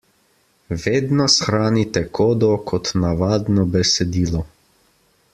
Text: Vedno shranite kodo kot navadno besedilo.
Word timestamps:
Vedno 0.85 1.25
shranite 1.33 2.01
kodo 2.19 2.49
kot 2.71 2.91
navadno 3.03 3.67
besedilo. 3.75 4.43